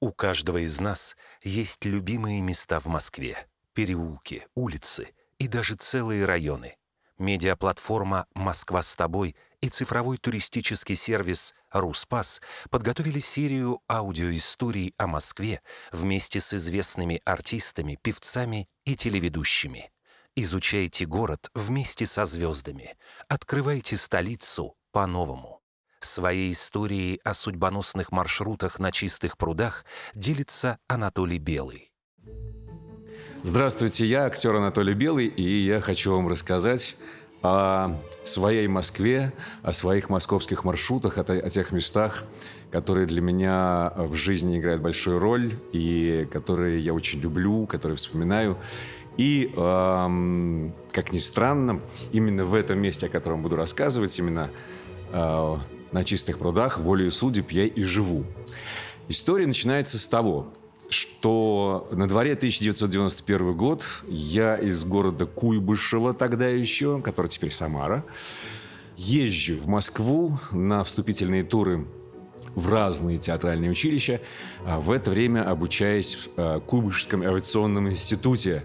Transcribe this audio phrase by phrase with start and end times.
[0.00, 3.46] У каждого из нас есть любимые места в Москве.
[3.74, 6.76] Переулки, улицы и даже целые районы.
[7.18, 12.40] Медиаплатформа «Москва с тобой» и цифровой туристический сервис «Руспас»
[12.70, 15.60] подготовили серию аудиоисторий о Москве
[15.92, 19.92] вместе с известными артистами, певцами и телеведущими.
[20.34, 22.96] Изучайте город вместе со звездами.
[23.28, 25.59] Открывайте столицу по-новому.
[26.02, 31.92] Своей историей о судьбоносных маршрутах на чистых прудах делится Анатолий Белый.
[33.42, 36.96] Здравствуйте, я актер Анатолий Белый, и я хочу вам рассказать
[37.42, 39.32] о своей Москве,
[39.62, 42.24] о своих московских маршрутах, о, о тех местах,
[42.70, 48.56] которые для меня в жизни играют большую роль и которые я очень люблю, которые вспоминаю.
[49.18, 51.82] И, эм, как ни странно,
[52.12, 54.50] именно в этом месте, о котором буду рассказывать, именно
[55.12, 55.56] э,
[55.92, 58.24] на чистых прудах, волею судеб я и живу.
[59.08, 60.52] История начинается с того,
[60.88, 68.04] что на дворе 1991 год я из города Куйбышева тогда еще, который теперь Самара,
[68.96, 71.86] езжу в Москву на вступительные туры
[72.54, 74.20] в разные театральные училища,
[74.64, 78.64] а в это время обучаясь в э, Куйбышевском авиационном институте.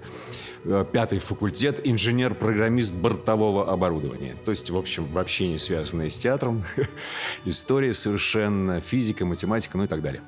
[0.68, 4.36] Э, пятый факультет, инженер-программист бортового оборудования.
[4.46, 6.64] То есть, в общем, вообще не связанные с театром.
[7.46, 10.22] История совершенно, физика, математика, ну и так далее.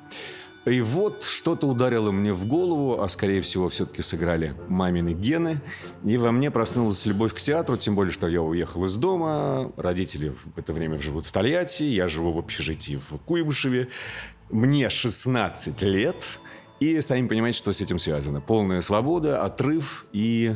[0.64, 5.60] И вот что-то ударило мне в голову, а скорее всего все-таки сыграли мамины гены.
[6.04, 9.72] И во мне проснулась любовь к театру, тем более, что я уехал из дома.
[9.76, 13.88] Родители в это время живут в Тольятти, я живу в общежитии в Куйбышеве.
[14.50, 16.22] Мне 16 лет.
[16.80, 18.40] И сами понимаете, что с этим связано.
[18.40, 20.06] Полная свобода, отрыв.
[20.12, 20.54] И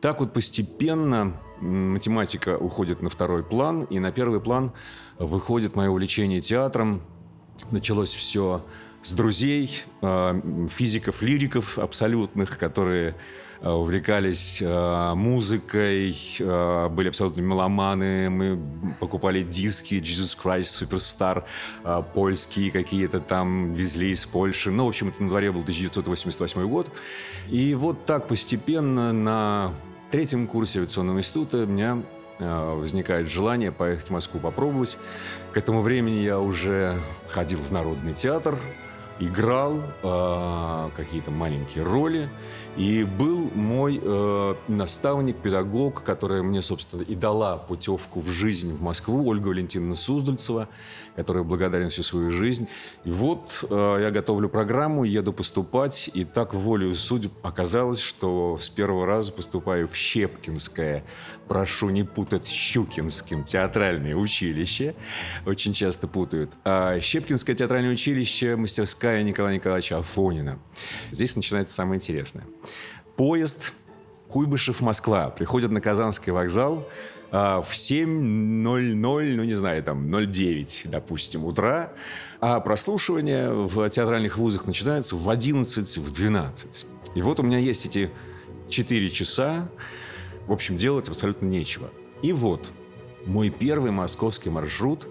[0.00, 3.84] так вот постепенно математика уходит на второй план.
[3.84, 4.72] И на первый план
[5.18, 7.02] выходит мое увлечение театром.
[7.70, 8.64] Началось все
[9.02, 13.16] с друзей, а, физиков, лириков абсолютных, которые
[13.62, 18.60] увлекались э, музыкой, э, были абсолютно меломаны, мы
[19.00, 21.44] покупали диски Jesus Christ Superstar,
[22.14, 24.70] польские какие-то там везли из Польши.
[24.70, 26.90] Ну, в общем, это на дворе был 1988 год.
[27.48, 29.74] И вот так постепенно на
[30.10, 32.02] третьем курсе авиационного института у меня
[32.38, 34.96] возникает желание поехать в Москву попробовать.
[35.52, 38.56] К этому времени я уже ходил в Народный театр,
[39.20, 42.28] играл э, какие-то маленькие роли.
[42.76, 48.80] И был мой э, наставник, педагог, которая мне, собственно, и дала путевку в жизнь в
[48.80, 50.68] Москву, Ольга Валентиновна Суздальцева,
[51.16, 52.68] которой благодарен всю свою жизнь.
[53.04, 58.68] И вот э, я готовлю программу, еду поступать, и так волею судеб оказалось, что с
[58.68, 61.04] первого раза поступаю в Щепкинское,
[61.48, 64.94] прошу не путать с Щукинским, театральное училище.
[65.46, 66.52] Очень часто путают.
[66.62, 70.58] А Щепкинское театральное училище, мастерская Николая Николаевича Афонина.
[71.12, 72.44] Здесь начинается самое интересное.
[73.16, 73.72] Поезд
[74.28, 76.86] Куйбышев-Москва приходит на Казанский вокзал
[77.30, 81.92] а, в 7.00, ну не знаю, там 0.9, допустим, утра,
[82.40, 86.86] а прослушивание в театральных вузах начинается в 11, в 12.
[87.14, 88.10] И вот у меня есть эти
[88.68, 89.68] 4 часа,
[90.46, 91.90] в общем, делать абсолютно нечего.
[92.22, 92.70] И вот
[93.26, 95.06] мой первый московский маршрут,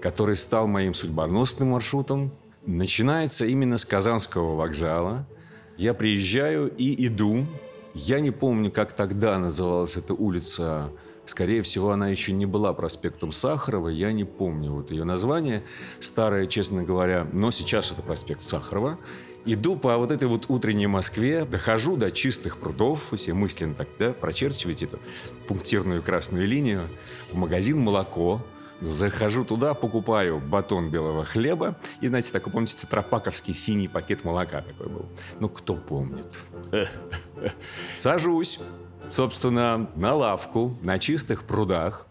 [0.00, 2.32] который стал моим судьбоносным маршрутом,
[2.66, 5.26] начинается именно с Казанского вокзала–
[5.78, 7.46] я приезжаю и иду.
[7.94, 10.90] Я не помню, как тогда называлась эта улица.
[11.24, 13.88] Скорее всего, она еще не была проспектом Сахарова.
[13.88, 15.62] Я не помню вот ее название.
[16.00, 17.28] Старое, честно говоря.
[17.32, 18.98] Но сейчас это проспект Сахарова.
[19.44, 24.12] Иду по вот этой вот утренней Москве, дохожу до чистых прудов, все мысленно так, да,
[24.12, 24.98] прочерчиваете эту
[25.46, 26.88] пунктирную красную линию,
[27.30, 28.44] в магазин «Молоко»,
[28.80, 31.76] Захожу туда, покупаю батон белого хлеба.
[32.00, 35.06] И, знаете, такой, помните, тетрапаковский синий пакет молока такой был.
[35.40, 36.38] Ну, кто помнит.
[37.98, 38.60] Сажусь,
[39.10, 42.06] собственно, на лавку на чистых прудах.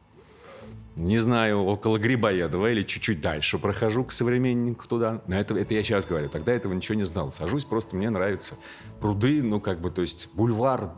[0.97, 5.21] Не знаю, около Грибоедова или чуть-чуть дальше прохожу к современнику туда.
[5.27, 6.27] Но это, это я сейчас говорю.
[6.27, 7.31] Тогда этого ничего не знал.
[7.31, 8.55] Сажусь, просто мне нравятся
[8.99, 10.91] пруды, ну, как бы, то есть бульвар,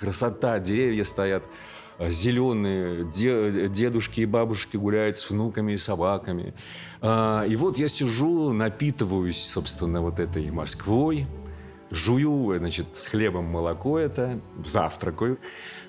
[0.00, 1.44] красота, деревья стоят.
[1.98, 3.04] Э, зеленые,
[3.68, 6.54] дедушки и бабушки гуляют с внуками и собаками.
[7.00, 11.26] А, и вот я сижу, напитываюсь, собственно, вот этой Москвой,
[11.94, 15.38] жую, значит, с хлебом молоко это, завтракаю,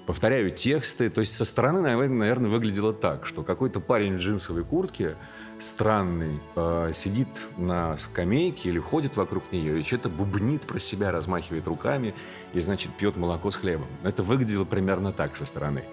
[0.05, 1.09] повторяю тексты.
[1.09, 5.15] То есть со стороны, наверное, выглядело так, что какой-то парень в джинсовой куртке
[5.59, 11.67] странный э, сидит на скамейке или ходит вокруг нее и что-то бубнит про себя, размахивает
[11.67, 12.13] руками
[12.53, 13.87] и, значит, пьет молоко с хлебом.
[14.03, 15.85] Это выглядело примерно так со стороны.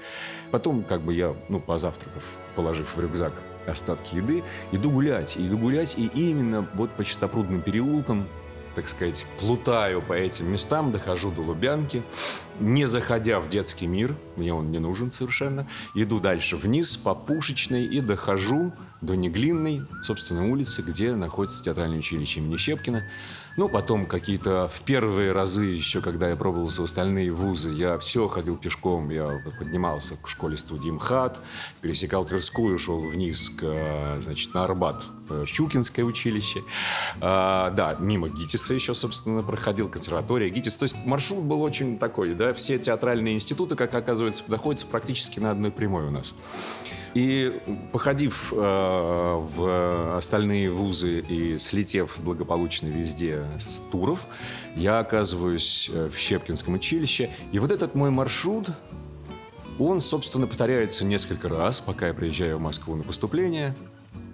[0.51, 2.25] Потом, как бы я, ну, позавтракав,
[2.57, 3.33] положив в рюкзак
[3.67, 4.43] остатки еды,
[4.73, 5.37] иду гулять.
[5.39, 8.27] Иду гулять, и именно вот по Чистопрудным переулкам
[8.75, 12.03] так сказать, плутаю по этим местам, дохожу до Лубянки,
[12.61, 17.85] не заходя в детский мир, мне он не нужен совершенно, иду дальше вниз по Пушечной
[17.85, 23.05] и дохожу до Неглинной, собственно, улицы, где находится театральное училище имени Щепкина.
[23.59, 28.27] Ну, потом какие-то в первые разы еще, когда я пробовался в остальные вузы, я все
[28.27, 31.41] ходил пешком, я поднимался к школе-студии МХАТ,
[31.83, 35.05] пересекал Тверскую, шел вниз, к, значит, на Арбат,
[35.45, 36.63] Щукинское училище.
[37.21, 40.77] А, да, мимо ГИТИСа еще, собственно, проходил консерватория ГИТИС.
[40.77, 45.53] То есть маршрут был очень такой, да, все театральные институты, как оказывается, находятся практически на
[45.53, 46.35] одной прямой у нас.
[47.15, 47.61] И
[47.93, 54.27] походив э, в остальные вузы и слетев благополучно везде с туров,
[54.75, 57.31] я оказываюсь э, в Щепкинском училище.
[57.53, 58.71] И вот этот мой маршрут,
[59.79, 63.77] он, собственно, повторяется несколько раз, пока я приезжаю в Москву на поступление.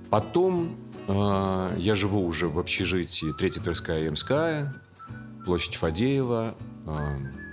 [0.08, 0.76] Потом
[1.08, 4.72] э, я живу уже в общежитии Третья Тверская и Ямская,
[5.44, 6.54] площадь Фадеева,
[6.86, 7.47] э,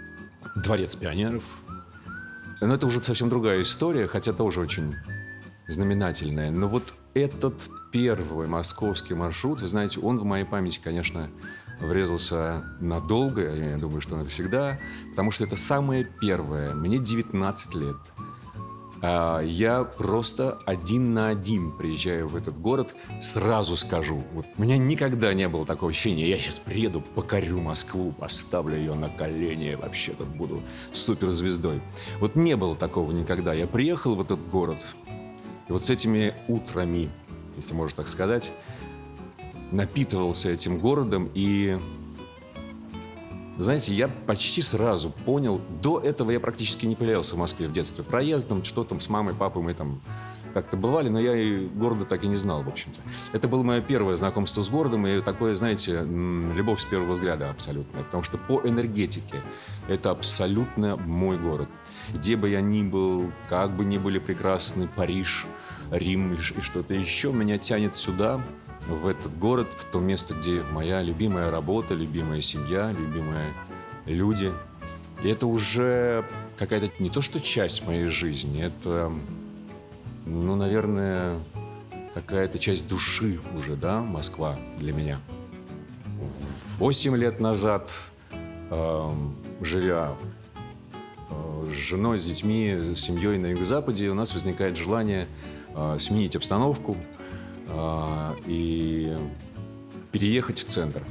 [0.55, 1.43] Дворец пионеров.
[2.61, 4.95] Но это уже совсем другая история, хотя тоже очень
[5.67, 6.51] знаменательное.
[6.51, 11.29] Но вот этот первый московский маршрут, вы знаете, он в моей памяти, конечно,
[11.79, 16.73] врезался надолго, я думаю, что навсегда, потому что это самое первое.
[16.73, 17.97] Мне 19 лет.
[19.01, 24.77] А, я просто один на один приезжаю в этот город, сразу скажу, вот у меня
[24.77, 30.13] никогда не было такого ощущения, я сейчас приеду, покорю Москву, поставлю ее на колени, вообще
[30.13, 30.61] тут буду
[30.91, 31.81] суперзвездой.
[32.19, 33.53] Вот не было такого никогда.
[33.53, 34.83] Я приехал в этот город,
[35.67, 37.09] и вот с этими утрами,
[37.57, 38.51] если можно так сказать,
[39.71, 41.77] напитывался этим городом и
[43.57, 48.03] знаете, я почти сразу понял, до этого я практически не появлялся в Москве в детстве.
[48.03, 50.01] Проездом, что там с мамой, папой мы там
[50.53, 52.99] как-то бывали, но я и города так и не знал, в общем-то.
[53.33, 58.03] Это было мое первое знакомство с городом, и такое, знаете, любовь с первого взгляда абсолютно.
[58.03, 59.41] Потому что по энергетике
[59.89, 61.67] это абсолютно мой город.
[62.13, 65.45] Где бы я ни был, как бы ни были прекрасны Париж,
[65.91, 68.41] Рим и что-то еще, меня тянет сюда,
[68.87, 73.53] в этот город, в то место, где моя любимая работа, любимая семья, любимые
[74.05, 74.51] люди.
[75.23, 76.25] И это уже
[76.57, 79.11] какая-то не то что часть моей жизни, это,
[80.25, 81.39] ну, наверное,
[82.13, 85.19] какая-то часть души уже, да, Москва для меня.
[86.77, 87.91] Восемь лет назад,
[88.69, 89.11] э,
[89.61, 90.15] живя
[91.73, 95.27] с женой, с детьми, с семьей на Юго-Западе, у нас возникает желание
[95.73, 96.95] э, сменить обстановку,
[98.45, 99.17] и
[100.11, 101.03] переехать в центр.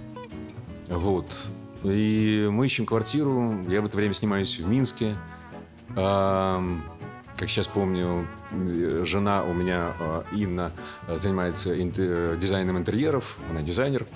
[0.89, 1.27] Вот.
[1.83, 3.65] И мы ищем квартиру.
[3.69, 5.15] Я в это время снимаюсь в Минске.
[5.97, 6.62] А,
[7.37, 8.27] как сейчас помню,
[9.05, 10.73] жена у меня, а, Инна,
[11.09, 13.37] занимается дизайном интерьеров.
[13.50, 14.07] Она дизайнер.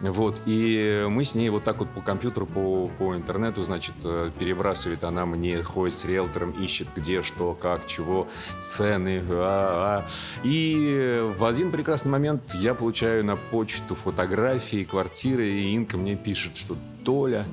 [0.00, 4.30] Вот, и мы с ней вот так вот по компьютеру, по, по интернету, значит, э,
[4.38, 8.28] перебрасывает она мне, ходит с риэлтором, ищет где, что, как, чего,
[8.60, 9.24] цены.
[9.28, 10.08] А, а.
[10.44, 16.56] И в один прекрасный момент я получаю на почту фотографии квартиры, и Инка мне пишет,
[16.56, 17.44] что Толя,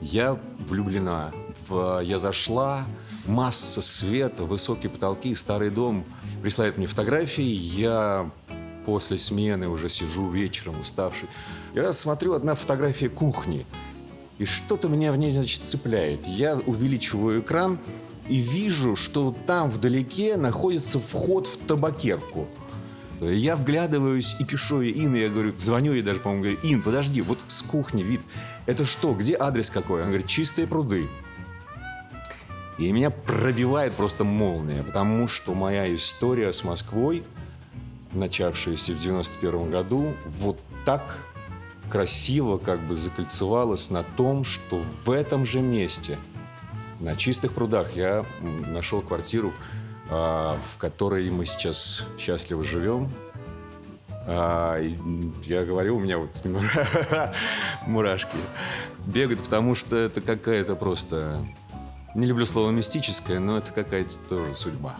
[0.00, 1.32] я влюблена.
[1.66, 2.84] В, я зашла,
[3.26, 6.04] масса света, высокие потолки, старый дом.
[6.42, 8.30] Присылает мне фотографии, я
[8.88, 11.28] после смены уже сижу вечером уставший.
[11.74, 13.66] И раз смотрю, одна фотография кухни.
[14.38, 16.26] И что-то меня в ней, значит, цепляет.
[16.26, 17.78] Я увеличиваю экран
[18.30, 22.48] и вижу, что там вдалеке находится вход в табакерку.
[23.20, 27.20] Я вглядываюсь и пишу ей Инне, я говорю, звоню ей даже, по-моему, говорю, Ин, подожди,
[27.20, 28.22] вот с кухни вид.
[28.64, 30.00] Это что, где адрес какой?
[30.00, 31.08] Она говорит, чистые пруды.
[32.78, 37.22] И меня пробивает просто молния, потому что моя история с Москвой–
[38.12, 41.18] начавшаяся в 91 году, вот так
[41.90, 46.18] красиво как бы закольцевалась на том, что в этом же месте,
[47.00, 49.52] на чистых прудах, я нашел квартиру,
[50.10, 53.10] а, в которой мы сейчас счастливо живем.
[54.26, 54.78] А,
[55.44, 56.42] я говорю, у меня вот
[57.86, 58.36] мурашки
[59.06, 61.44] бегают, потому что это какая-то просто...
[62.14, 64.96] Не люблю слово мистическое, но это какая-то тоже судьба.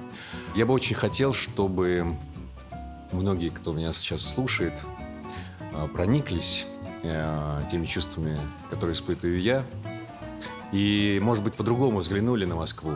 [0.54, 2.16] Я бы очень хотел, чтобы
[3.12, 4.80] многие, кто меня сейчас слушает,
[5.72, 6.66] а, прониклись
[7.02, 8.38] э, теми чувствами,
[8.70, 9.64] которые испытываю я,
[10.72, 12.94] и, может быть, по-другому взглянули на Москву.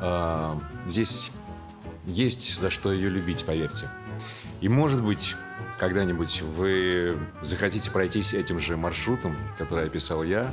[0.00, 1.30] А, здесь
[2.06, 3.88] есть за что ее любить, поверьте.
[4.60, 5.34] И, может быть,
[5.78, 10.52] когда-нибудь вы захотите пройтись этим же маршрутом, который описал я,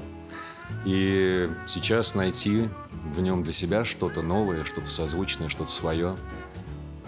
[0.85, 2.69] и сейчас найти
[3.13, 6.15] в нем для себя что-то новое, что-то созвучное, что-то свое–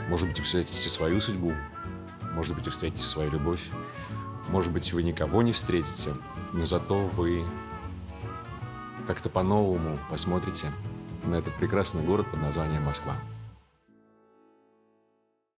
[0.07, 1.53] может быть, вы встретите свою судьбу,
[2.33, 3.61] может быть, вы встретите свою любовь,
[4.49, 6.13] может быть, вы никого не встретите,
[6.53, 7.43] но зато вы
[9.07, 10.71] как-то по-новому посмотрите
[11.23, 13.15] на этот прекрасный город под названием Москва.